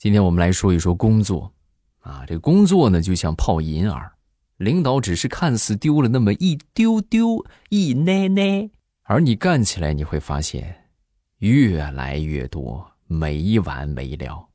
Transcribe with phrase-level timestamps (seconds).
[0.00, 1.52] 今天我们来说一说工作，
[1.98, 4.12] 啊，这工作呢就像泡银耳，
[4.56, 8.70] 领导只是看似丢了那么一丢丢一奶奶，
[9.02, 10.84] 而你干起来你会发现，
[11.40, 14.48] 越来越多，没完没了。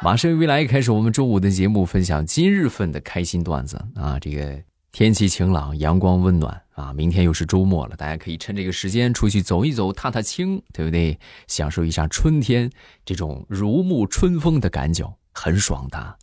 [0.00, 4.60] 马上未来开始我们周五的节目，分享今日份的开心段子啊，这个。
[4.92, 6.92] 天气晴朗，阳光温暖啊！
[6.92, 11.18] 明天又是周末了，大家可以趁这个时间出去走一走，踏踏青，对不对？
[11.48, 12.70] 享受一下春天
[13.02, 16.18] 这种如沐春风的感觉，很爽的。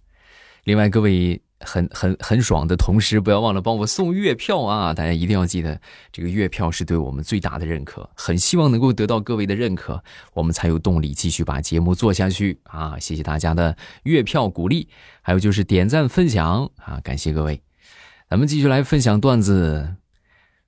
[0.66, 4.94] 另外，各位很 很很爽的同时，不要忘了帮我送月票啊！
[4.94, 13.00] 大家一定要记得，这个月票是对我们最大的认可，很希望能够得到各位的认可，我们才有动力继续把节目做下去啊！
[13.00, 14.88] 谢谢大家的月票鼓励，
[15.24, 17.02] 还有就是点赞分享啊！
[17.04, 17.60] 感谢各位。
[18.30, 19.96] 咱们继续来分享段子，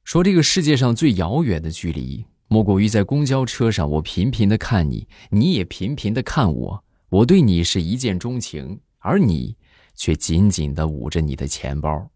[0.04, 9.56] 说这个世界上最遥远的距离，莫过于在公交车上，我频频的看你，你也频频的看我，我对你是一见钟情，而你
[9.94, 12.10] 却紧紧的捂着你的钱包。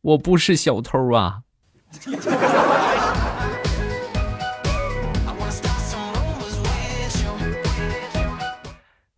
[0.00, 1.42] 我不是小偷啊。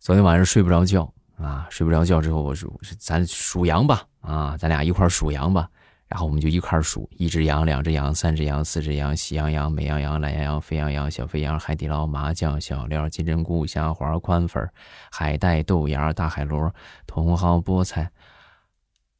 [0.07, 5.69] 昨天晚上睡不着觉啊，睡不着觉之后，我说咱数羊吧啊，咱俩一块数羊吧。
[6.07, 14.65] 然后我们就一块数，一只羊，两只羊，三只羊，四只羊，喜羊羊、美羊羊、懒羊羊、沸羊羊、小肥羊、海底捞、麻酱、小料、金针菇、虾滑、宽粉、
[15.11, 16.73] 海带、豆芽、大海螺、
[17.05, 18.09] 茼蒿、菠菜。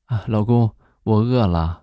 [0.06, 1.82] 啊，老公，我饿了。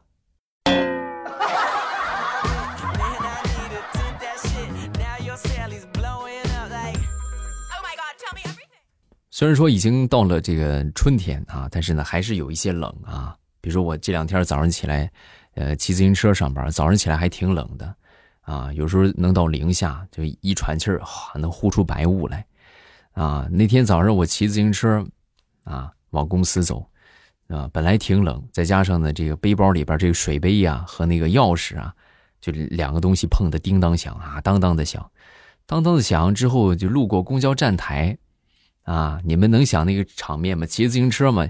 [9.36, 13.36] 虽然说已经到了这个春天啊，但是呢还是有一些冷啊。
[13.60, 15.10] 比如说我这两天早上起来，
[15.54, 17.92] 呃，骑自行车上班，早上起来还挺冷的，
[18.42, 21.02] 啊，有时候能到零下，就一喘气儿，
[21.34, 22.46] 能呼出白雾来，
[23.10, 23.48] 啊。
[23.50, 25.04] 那天早上我骑自行车，
[25.64, 26.88] 啊，往公司走，
[27.48, 31.92] 啊，本来挺冷，再加上呢这个背包里边这个水杯呀和那个钥匙啊，
[32.41, 35.10] 就两个东西碰的叮当响啊，当当的响，
[35.66, 38.16] 当当的响之后就路过公交站台。
[38.84, 40.65] 啊，你们能想那个场面吗？
[40.65, 41.47] 骑自行车嘛，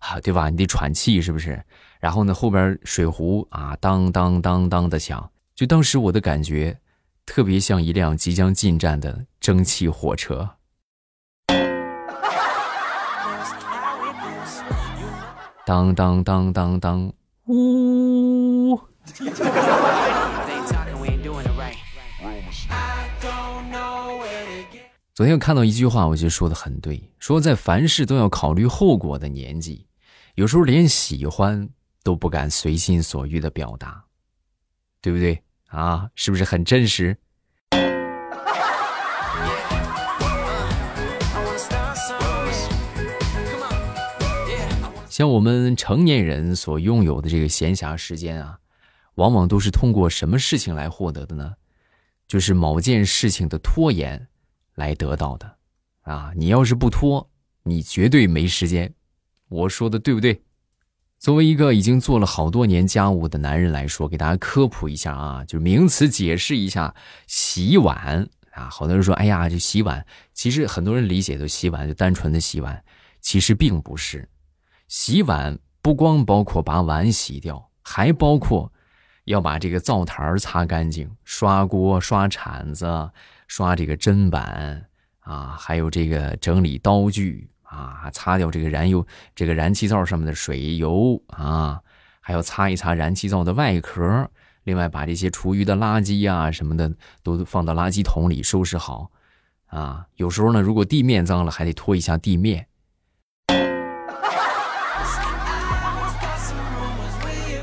[0.00, 0.48] 啊，对吧？
[0.48, 1.62] 你得喘气，是不是？
[1.98, 6.78] 然后呢，后边水壶啊，当当当当的响，就当时我的感觉，
[7.26, 10.48] 特别像一辆即将进站的蒸汽火车。
[15.66, 17.12] 当当当当当，
[17.46, 18.80] 呜。
[25.20, 29.86] 昨天看到一句话，我觉得说的很对，说在凡事都要考虑后果的年纪，
[30.34, 31.68] 有时候连喜欢
[32.02, 34.02] 都不敢随心所欲的表达，
[35.02, 36.08] 对不对啊？
[36.14, 37.18] 是不是很真实？
[45.10, 48.58] 像我们成年人所拥有的这个闲暇时间啊，
[49.16, 51.52] 往往都是通过什么事情来获得的呢？
[52.26, 54.28] 就是某件事情的拖延。
[54.80, 55.56] 来得到的，
[56.00, 56.32] 啊！
[56.34, 57.28] 你要是不拖，
[57.64, 58.92] 你绝对没时间。
[59.48, 60.40] 我说的对不对？
[61.18, 66.94] 作为一个已经做了好多年家务的男人来说，给大家科普一下啊，就是名词解释一下，
[67.26, 68.70] 洗碗啊。
[68.70, 72.82] 好多人说，哎呀，这洗碗，其实很多人理解的洗碗就单纯的洗碗，
[73.20, 74.26] 其实并不是。
[74.88, 78.72] 洗碗不光包括把碗洗掉，还包括
[79.24, 83.10] 要把这个灶台擦干净，刷锅、刷铲子。
[83.50, 84.86] 刷这个砧板
[85.18, 89.04] 啊，还有这个整理刀具啊，擦掉这个燃油、
[89.34, 91.80] 这个燃气灶上面的水油啊，
[92.20, 94.30] 还要擦一擦燃气灶的外壳。
[94.62, 96.88] 另外，把这些厨余的垃圾啊什么的
[97.24, 99.10] 都放到垃圾桶里收拾好
[99.66, 100.06] 啊。
[100.14, 102.68] 有时候呢，如果地面脏了，还得拖一下地面。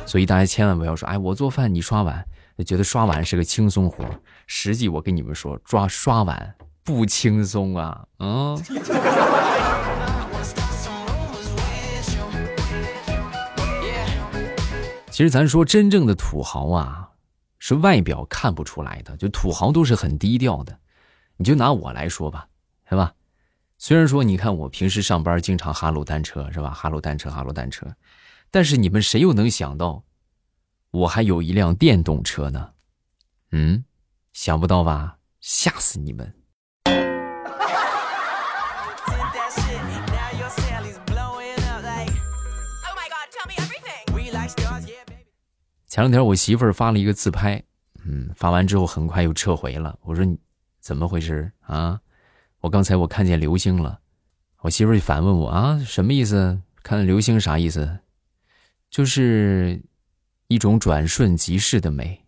[0.07, 2.25] 所以大家千万不要说，哎，我做饭你刷碗。
[2.65, 4.03] 觉得刷碗是个轻松活
[4.47, 8.03] 实际我跟你们说，抓刷碗不轻松啊！
[8.17, 8.59] 嗯。
[15.11, 17.09] 其实咱说真正的土豪啊，
[17.59, 20.79] 是外表看不出来的，就土豪都是很低调的。
[21.35, 22.47] 你就拿我来说吧，
[22.89, 23.13] 是吧？
[23.77, 26.71] 虽然说你看我平时上班经常哈喽单车，是吧？
[26.71, 27.85] 哈喽单车，哈喽单车，
[28.49, 30.03] 但是你们谁又能想到？
[30.91, 32.71] 我还有一辆电动车呢，
[33.51, 33.83] 嗯，
[34.33, 35.17] 想不到吧？
[35.39, 36.33] 吓死你们！
[45.87, 47.63] 前两天我媳妇儿发了一个自拍，
[48.05, 49.97] 嗯，发完之后很快又撤回了。
[50.03, 50.37] 我说你
[50.79, 51.99] 怎么回事啊？
[52.59, 53.99] 我刚才我看见流星了。
[54.61, 56.61] 我媳妇儿反问我啊，什么意思？
[56.83, 57.99] 看流星啥意思？
[58.89, 59.81] 就是
[60.49, 62.23] 一种转瞬即逝的美。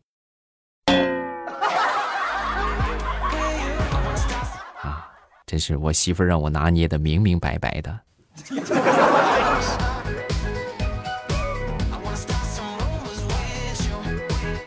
[4.81, 5.07] 啊，
[5.45, 7.97] 真是我媳妇让我拿捏的明明白白的。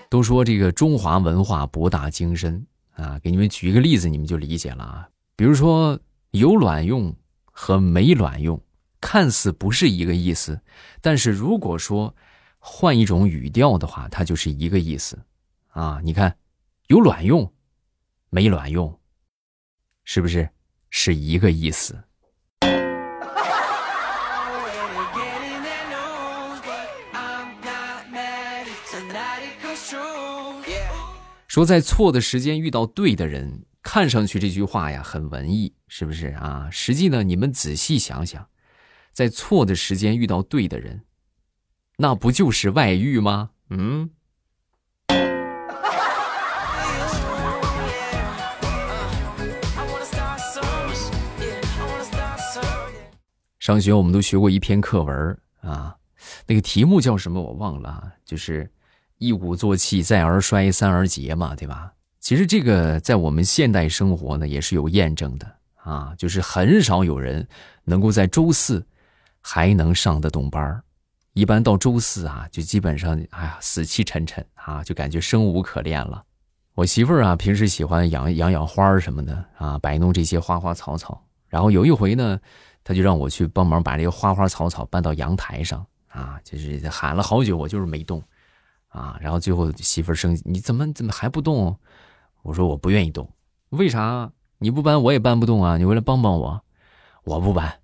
[0.08, 5.06] 都说这个中华文化博大精深啊，给你们举一个例子，你们就理解了啊。
[5.36, 6.00] 比如说
[6.30, 7.14] 有卵用
[7.44, 8.58] 和没卵用，
[8.98, 10.58] 看似不是一个意思，
[11.02, 12.14] 但是如果说
[12.64, 15.20] 换一种语调的话，它就是一个意思
[15.70, 16.00] 啊。
[16.04, 16.36] 你看，
[16.86, 17.52] 有卵用，
[18.30, 19.00] 没卵用，
[20.04, 20.48] 是不是
[20.88, 22.04] 是一个意思？
[31.48, 36.68] 说在错的时间遇到对的人，看上去这句话呀很文艺，是不是啊？
[36.70, 38.48] 实际呢，你们仔细想想，
[39.12, 41.02] 在错的时间遇到对的人，
[41.96, 43.50] 那不就是外遇吗？
[43.70, 44.10] 嗯。
[53.58, 55.96] 上学我们都学过一篇课文啊，
[56.46, 58.70] 那个题目叫什么我忘了，就是。
[59.18, 61.92] 一鼓作气，再而衰，三而竭嘛，对吧？
[62.18, 65.46] 其实这个在我们现代生活呢，也是有验证的
[65.76, 66.12] 啊。
[66.18, 67.46] 就是很少有人
[67.84, 68.84] 能够在周四
[69.40, 70.82] 还能上得动班
[71.34, 76.24] 一般到周四啊，就基本上哎呀死气沉沉啊，就感觉生无可恋了。
[76.74, 81.24] 我媳妇儿啊，平时喜欢养养养花什么的啊，摆弄这些花花草草。
[81.48, 82.38] 然后有一回呢，
[82.84, 88.22] 她就让我去帮忙把这个花花草草搬到阳台上啊，就是喊了好久，我就是没动。
[88.88, 91.76] 啊，然后最后媳妇儿生气，你怎么怎么还不动？
[92.42, 93.30] 我说我不愿意动，
[93.70, 94.30] 为啥？
[94.58, 95.76] 你不搬我也搬不动啊！
[95.76, 96.62] 你回来帮帮我，
[97.24, 97.80] 我不搬，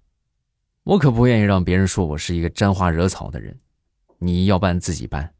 [0.88, 3.54] 我可不愿意让别人说我是一个沾花惹草的人。
[4.16, 5.30] 你要搬自己搬。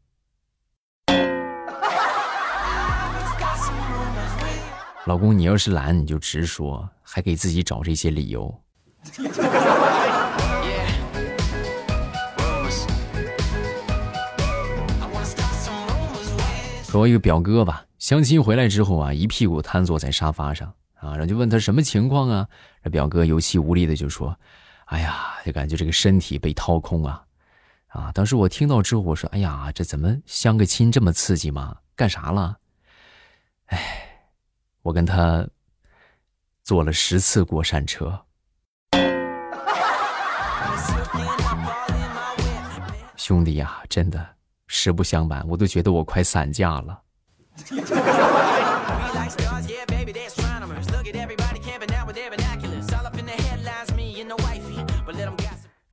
[5.06, 8.55] 老公，你要是懒你就直说，还给自己找这些理由。
[16.83, 22.47] 说一个表哥吧，相亲回来之后啊，一屁股瘫坐在沙发上啊，然后就问他什么情况啊？
[22.85, 24.39] 这表哥有气无力的就说
[24.88, 27.25] ：“哎呀，就感觉这个身体被掏空啊！”
[27.88, 31.76] 啊，当时我听到之后，我说：“哎呀，这怎么相个亲这么刺激吗？
[31.96, 32.58] 干啥了？”
[33.69, 34.31] 哎，
[34.82, 35.46] 我跟他
[36.62, 38.26] 坐了十次过山车。
[43.17, 44.37] 兄弟呀，真的。
[44.70, 47.00] 实不相瞒，我都觉得我快散架了。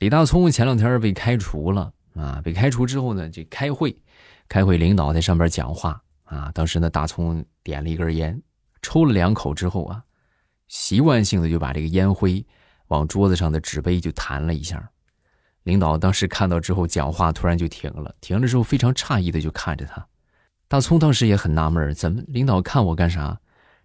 [0.05, 2.39] 李大聪前两天被开除了啊！
[2.43, 3.97] 被开除之后呢，就开会，
[4.47, 6.51] 开会领导在上边讲话啊。
[6.53, 8.39] 当时呢，大葱点了一根烟，
[8.83, 10.03] 抽了两口之后啊，
[10.67, 12.45] 习惯性的就把这个烟灰
[12.89, 14.91] 往桌子上的纸杯就弹了一下。
[15.63, 18.13] 领导当时看到之后，讲话突然就停了。
[18.21, 20.07] 停了之后，非常诧异的就看着他。
[20.67, 23.35] 大葱当时也很纳闷怎么领导看我干啥？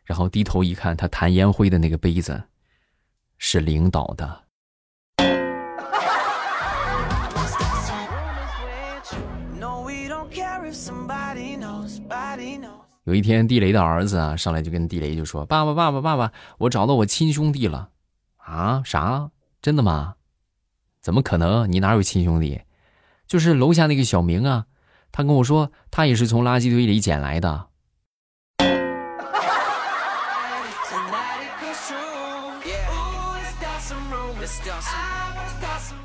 [0.04, 2.42] 然后低头一看，他弹烟灰的那个杯子，
[3.38, 4.42] 是领导的。
[13.10, 17.88] 有一天，地雷的儿子啊，上来就跟地雷就说：“爸爸，爸爸，爸爸，我找到我亲兄弟了。”
[18.38, 18.82] 啊？
[18.84, 19.32] 啥？
[19.60, 20.14] 真的吗？
[21.00, 21.68] 怎么可能？
[21.72, 22.60] 你哪有亲兄弟？
[23.26, 24.66] 就是楼下那个小明啊，
[25.10, 27.66] 他跟我说，他也是从垃圾堆里捡来的。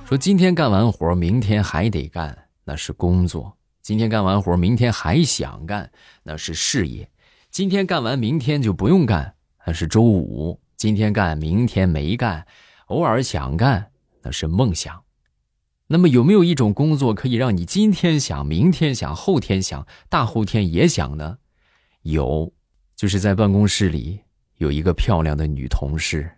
[0.06, 3.56] 说今天干完活，明天还得干，那是工作；
[3.86, 5.92] 今天干完活，明天还想干，
[6.24, 7.06] 那是事业；
[7.52, 12.48] 今天干完，明天就不用干，那是周五；今天干，明天没干，
[12.88, 13.92] 偶尔想干。
[14.24, 15.04] 那是梦想，
[15.86, 21.38] 那么有没有一种工作可以让你今天想、明天想、后天想、大后天也想呢？
[22.02, 22.52] 有，
[22.96, 24.22] 就是在办公室里
[24.58, 26.32] 有一个漂亮的女同事，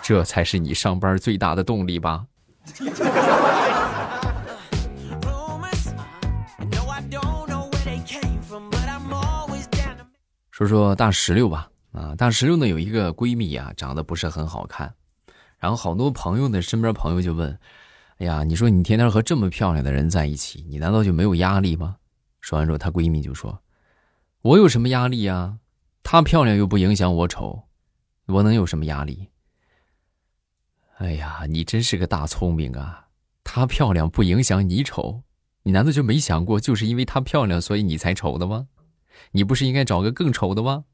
[0.00, 2.26] 这才是你上班最大的动力吧。
[10.50, 11.68] 说说大石榴吧。
[11.92, 14.94] 啊，大石榴呢有一个闺蜜啊，长得不是很好看，
[15.58, 17.58] 然后好多朋友的，身边朋友就问
[18.16, 21.96] ：“哎呀，你说你天天和这么漂亮的人在一起，你难道就没有压力吗？”
[22.40, 23.60] 说完之后，她闺蜜就说
[24.40, 25.58] ：“我有什么压力呀？
[26.02, 27.64] 她漂亮又不影响我丑，
[28.26, 29.28] 我能有什么压力？”
[30.98, 33.06] 哎呀，你真是个大聪明啊！
[33.42, 35.22] 她漂亮不影响你丑，
[35.62, 38.68] 你难道就没想过，就是因为她漂亮，所以你才丑的吗？
[39.32, 40.84] 你不是应该找个更丑的吗？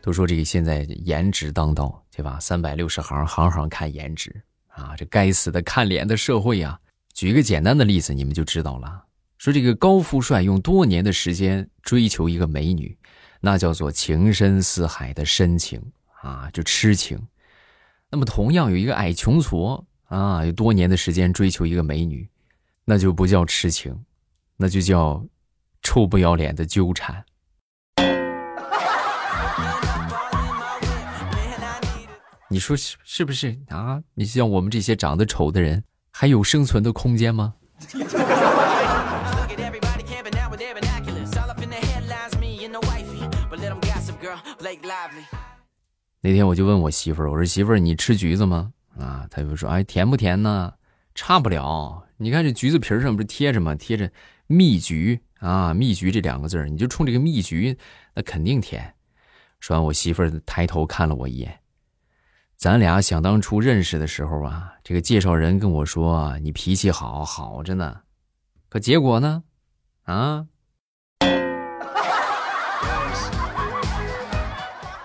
[0.00, 2.38] 都说这个现在颜值当道，对吧？
[2.40, 4.94] 三百六十行，行行看颜值啊！
[4.96, 6.80] 这该死的看脸的社会啊！
[7.12, 9.04] 举一个简单的例子，你们就知道了。
[9.42, 12.96] 说这个高富帅用多年的时间追求一个美女，
[13.40, 15.82] 那叫做情深似海的深情
[16.20, 17.18] 啊，就痴情。
[18.08, 22.30] 那么同样有一个矮穷矬啊，有多年的时间追求一个美女，
[22.84, 24.04] 那就不叫痴情，
[24.56, 25.26] 那就叫
[25.82, 27.24] 臭不要脸的纠缠。
[32.48, 34.00] 你说是是不是啊？
[34.14, 35.82] 你像我们这些长得丑的人，
[36.12, 37.54] 还有生存的空间吗？
[46.20, 48.72] 那天我就问我媳妇儿，我说媳妇儿，你吃橘子吗？
[48.98, 50.72] 啊，她就说，哎，甜不甜呢？
[51.14, 52.06] 差不了。
[52.16, 53.74] 你看这橘子皮上不是贴着吗？
[53.74, 54.10] 贴着
[54.46, 57.76] “蜜橘”啊，“蜜橘”这两个字你就冲这个“蜜橘”，
[58.14, 58.94] 那肯定甜。
[59.60, 61.58] 说完，我媳妇儿抬头看了我一眼。
[62.56, 68.02] 咱俩想当初认识的时候啊，这个介绍人跟我说你脾气好好着呢，
[68.68, 69.42] 可结果呢，
[70.04, 70.46] 啊，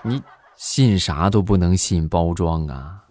[0.08, 0.22] 你
[0.56, 3.04] 信啥都不能信包装啊。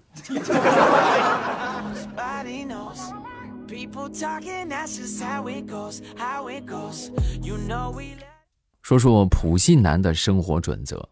[8.82, 11.08] 说说普信男的生活准则。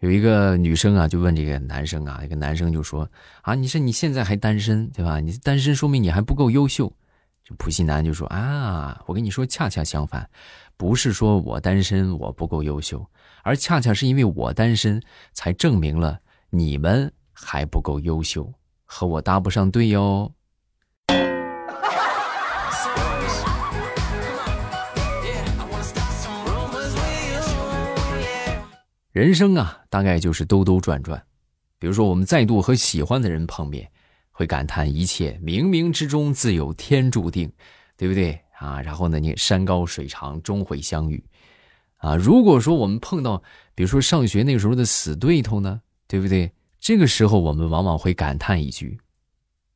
[0.00, 3.08] 有一个女生啊，就问这个男生啊，一个男生就说
[3.40, 5.18] ：“啊，你说你现在还单身，对吧？
[5.20, 6.92] 你单身说明你还不够优秀。”
[7.42, 10.28] 就普信男就说：“啊，我跟你说，恰恰相反，
[10.76, 13.04] 不是说我单身我不够优秀，
[13.46, 15.00] 而恰恰是因为我单身，
[15.32, 16.18] 才证明了
[16.50, 18.52] 你们还不够优秀，
[18.84, 20.32] 和我搭不上对哟。”
[29.12, 31.24] 人生啊，大概就是兜兜转转。
[31.78, 33.88] 比如说，我们再度和喜欢的人碰面，
[34.32, 37.52] 会感叹一切冥冥之中自有天注定，
[37.96, 38.82] 对不对啊？
[38.82, 41.24] 然后呢，你山高水长终会相遇，
[41.98, 42.16] 啊。
[42.16, 43.42] 如果说我们碰到，
[43.74, 46.52] 比如说上学那时候的死对头呢，对不对？
[46.78, 49.00] 这个时候我们往往会感叹一句：“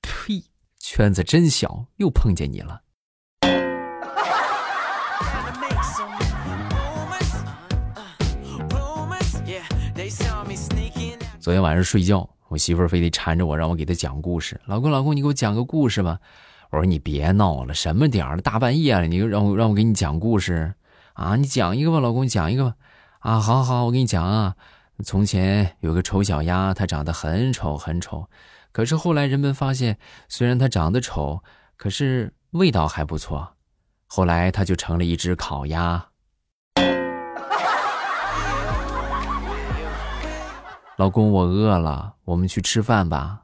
[0.01, 0.45] 呸，
[0.79, 2.83] 圈子真小，又碰见你了。
[11.41, 14.61] ”昨天晚上睡觉，我媳妇儿非得缠着我，让我给她讲故事。
[14.67, 16.21] 老公，老公，你给我讲个故事吧。
[16.71, 20.73] 我说你别闹了，什么点儿了，大半夜了，你让我让我给你讲故事
[21.21, 21.37] 啊？
[21.37, 22.75] 你讲一个吧，老公，讲一个吧。
[23.19, 24.57] 啊，好好，我给你讲啊。
[25.05, 28.29] 从前有个丑小鸭，它长得很丑很丑，
[28.73, 29.99] 可是后来人们发现，
[30.29, 31.43] 虽然它长得丑，
[31.77, 33.55] 可是味道还不错。
[34.07, 36.07] 后来它就成了一只烤鸭。
[40.97, 43.43] 老公，我饿了，我们去吃饭吧。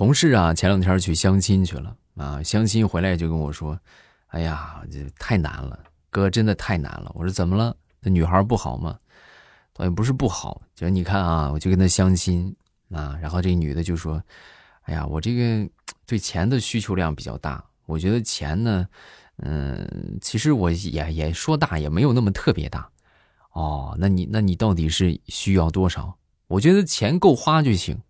[0.00, 3.78] 同事啊，前两天去相亲去了啊，相亲回来就跟我说
[4.28, 5.78] ：“哎呀，这太难了，
[6.08, 7.76] 哥，真的太难了。”我说：“怎么了？
[8.00, 8.98] 那女孩不好吗？”
[9.76, 12.56] 倒也不是不好，就你看啊，我就跟她相亲
[12.90, 14.24] 啊，然后这女的就说
[14.88, 15.70] ：“哎呀，我这个
[16.06, 18.88] 对钱的需求量比较大，我觉得钱呢。”
[19.44, 22.88] 嗯，其实我也也说大也没有那么特别大，
[23.52, 26.16] 哦，那你那你到底是需要多少？
[26.46, 28.00] 我觉得钱够花就行，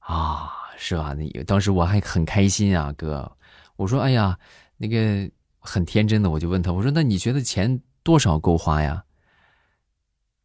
[0.00, 0.50] 啊，
[0.84, 1.14] 是吧？
[1.14, 3.30] 那当时我还很开心啊，哥，
[3.76, 4.36] 我说哎呀，
[4.76, 9.04] 那个很天真的，我就问他，我说那你觉得钱多少够花呀？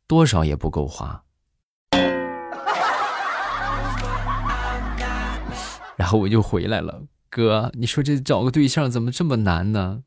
[0.06, 1.24] 多少也不够花，
[5.98, 7.02] 然后我就回来了，
[7.32, 10.04] 哥，你说这找个对象怎么这么难呢？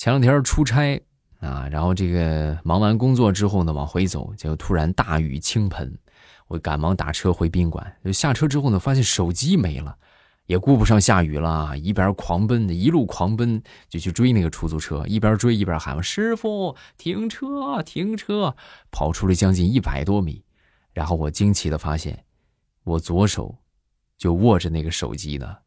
[0.00, 0.98] 前两天出差
[1.40, 5.94] 啊，然后这个忙完工作之后呢，往回走，结果突然大雨倾盆，
[6.48, 7.94] 我赶忙打车回宾馆。
[8.02, 9.94] 就下车之后呢，发现手机没了，
[10.46, 18.56] 也顾不上下雨了，一边狂奔的，一路狂奔就去追那个出租车，一边追一边喊：“师傅，停车，停车！”
[18.90, 20.42] 跑出了将近一百多米，
[20.94, 22.24] 然后我惊奇的发现，
[22.84, 23.54] 我左手
[24.16, 25.58] 就握着那个手机呢，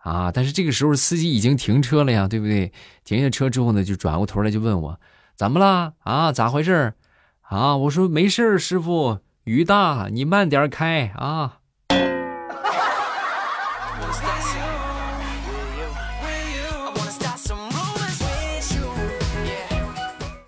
[0.00, 0.30] 啊！
[0.32, 2.72] 但是这个时候司机已经停车了呀，对不对？
[3.04, 5.00] 停下车之后呢，就转过头来就问我
[5.36, 5.94] ：“怎么了？
[6.00, 6.32] 啊？
[6.32, 6.94] 咋回事？”
[7.42, 7.76] 啊！
[7.76, 11.58] 我说：“没事儿师傅，雨大，你慢点开啊。”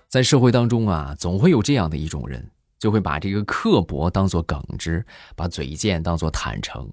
[0.09, 5.05] 在社会当中啊，总会有这样的一种人，就会把这个刻薄当做耿直，
[5.35, 6.87] 把嘴贱当做坦诚，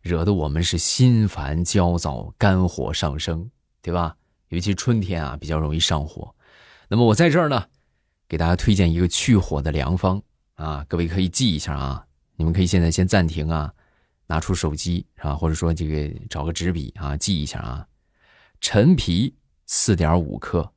[0.00, 3.50] 惹得我们是心烦焦躁、肝火上升，
[3.82, 4.16] 对吧？
[4.48, 6.34] 尤其春天啊，比较容易上火。
[6.88, 7.66] 那么我在这儿呢，
[8.28, 10.22] 给大家推荐一个去火的良方
[10.54, 12.06] 啊，各位可以记一下啊。
[12.36, 13.72] 你们可以现在先暂停啊，
[14.26, 17.86] 拿出手机啊，或者说这个找个纸笔啊，记一下啊。
[18.60, 19.36] 陈皮
[19.66, 20.72] 四点五克，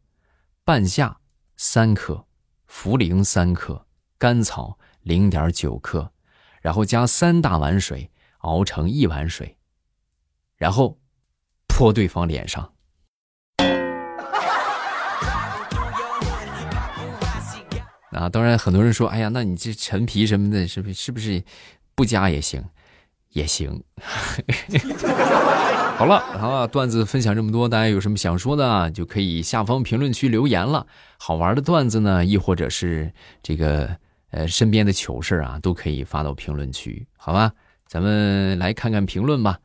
[0.64, 1.18] 半夏。
[1.64, 2.26] 三克，
[2.68, 3.86] 茯苓三克，
[4.18, 6.12] 甘草零点九克，
[6.60, 8.10] 然后加三大碗水
[8.42, 9.58] 熬成一碗水，
[10.56, 11.00] 然后
[11.68, 12.72] 泼对方脸上。
[18.12, 21.44] 啊，当然很多人说，哎呀，那你这陈皮什么的，是不是是不是
[21.96, 22.64] 不加也行？
[23.30, 23.84] 也行。
[25.98, 30.86] 好了，好段子分享这么多，大家有什么想说的，就可以下方评论区留言了。
[31.18, 33.96] 好玩的段子呢，亦或者是这个
[34.32, 37.54] 呃身边的糗事啊，都可以发到评论区，好吧？
[37.92, 39.60] 咱们来看看评论吧。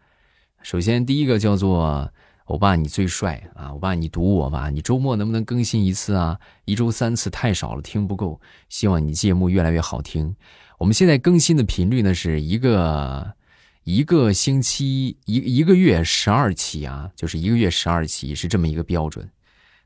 [0.61, 2.13] 首先第一个叫做
[2.47, 6.37] “欧巴你最帅啊，欧巴你读我吧，你周末能不能更新一次啊？
[6.65, 10.35] 一周三次太少了，听不够，希望你节目越来越好听。
[10.79, 13.33] 我们现在更新的频率呢，是一个。
[13.85, 19.31] 一个星期一一个月十二期啊，就是一个月十二期是这么一个标准，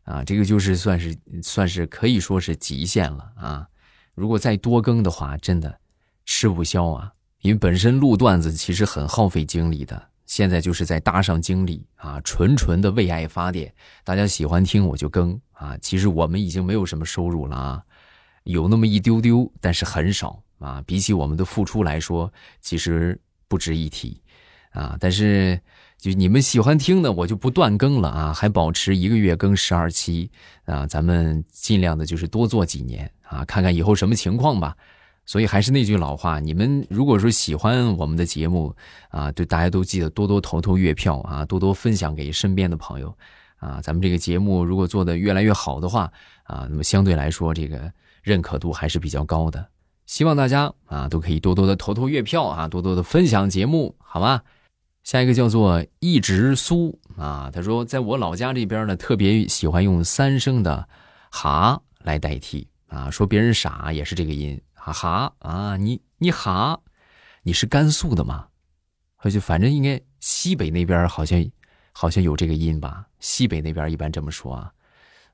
[0.05, 3.67] 啊，这个就是算是算是可以说是极限了啊。
[4.15, 5.79] 如果再多更的话，真的
[6.25, 7.13] 吃不消啊。
[7.41, 13.73] 因为本身录段子其实很耗费精力的，现在就是在搭上精力啊，纯纯的为爱发电。
[14.05, 15.77] 大家喜欢听我就更啊。
[15.81, 17.83] 其实我们已经没有什么收入了啊，
[18.45, 20.83] 有那么一丢丢，但是很少啊。
[20.87, 23.21] 比起我们的付出来说，其实。
[23.51, 24.23] 不值一提，
[24.71, 24.97] 啊！
[25.01, 25.61] 但是
[25.99, 30.31] 就你们喜欢听的，我就不断更了啊，还保持一个月更十二期
[30.67, 30.87] 啊！
[30.87, 34.77] 咱们尽量的就是多做几年啊，看看以后什么情况吧。
[35.31, 38.75] 所以还是那句老话，你们如果说喜欢我们的节目
[39.11, 43.17] 啊，对大家都记得多多投投月票啊，多多分享给身边的朋友
[43.61, 43.81] 啊。
[43.81, 46.13] 咱们这个节目如果做的越来越好的话
[46.43, 47.93] 啊，那么相对来说这个
[48.25, 49.65] 认可度还是比较高的。
[50.05, 54.43] 希望大家啊都可以多多的投投月票啊，多多的分享节目，好吗？
[55.05, 60.89] 下一个叫做一直苏啊，他说在我老家这边呢，特别喜欢用三声的
[61.31, 66.81] 哈来代替啊，说别人傻也是这个音哈哈啊，你你哈，
[67.43, 68.49] 你是甘肃的吗？
[69.19, 71.45] 而且反正应该西北那边好像
[71.93, 74.73] 好像有这个音吧，西北那边一般这么说啊，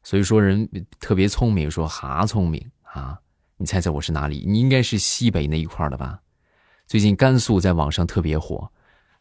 [0.03, 3.21] 所以说人特别聪明，说哈聪明啊。
[3.59, 4.45] 你猜猜我是哪里？
[4.47, 6.21] 你应该是西北那一块的吧？
[6.87, 8.71] 最近甘肃在网上特别火，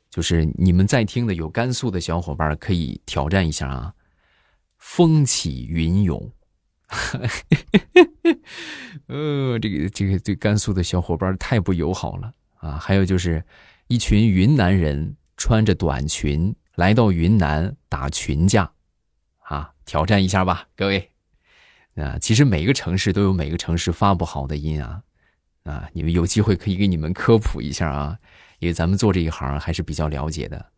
[0.10, 3.94] 就是你们在听的有甘肃的小伙伴可以挑战一下啊！
[4.78, 6.30] 风起云涌，
[9.08, 12.78] 呃，这个这个对甘肃的小伙伴太不友好了啊！
[12.78, 13.44] 还有就是
[13.88, 18.72] 一群云南人穿着短裙来到云南打群架，
[19.40, 21.12] 啊，挑战一下吧，各位。
[21.96, 25.02] 啊，其实每个城市都有每个城市发不好的音啊，
[25.64, 28.18] 啊，你们有机会可以给你们科普一下啊，
[28.60, 30.72] 因为咱们做这一行还是比较了解的。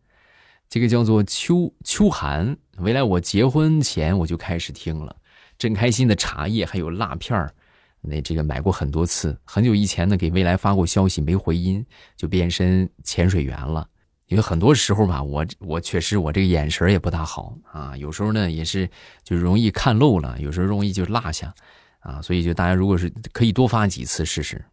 [0.70, 5.16] 这个叫做秋秋寒，未来我结婚前我就开始听了，
[5.58, 7.54] 真开心的茶叶还有辣片儿，
[8.02, 13.88] 那这个买过很多次，很久以前呢给未来发过消息没回音，就变身潜水员了。
[14.28, 18.90] 因为很多时候吧，我我确实我这个眼神也不大好啊，有时候呢也是
[19.24, 21.54] 就容易看漏了，有时候容易就落下，
[22.00, 24.64] 啊，所以就大家如果是可以多发几次试试，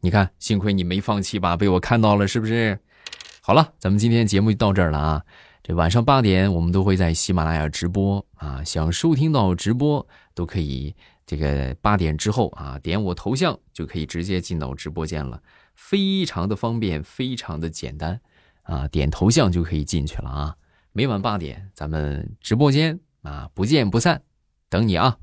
[0.00, 2.78] 你看，幸亏你没放弃吧，被我看到了是不是？
[3.40, 5.22] 好了，咱们今天节目就到这儿了啊，
[5.62, 10.92] 这晚上八点我们都会在喜马拉雅直播啊，想收听到直播都可以，
[11.24, 15.40] 这个八点之后啊，点我头像就可以直接进到直播间了，
[15.76, 18.20] 非常的方便，非常的简单。
[18.64, 20.56] 啊，点头像就可以进去了啊！
[20.92, 24.22] 每晚八点，咱们直播间啊，不见不散，
[24.68, 25.18] 等你啊！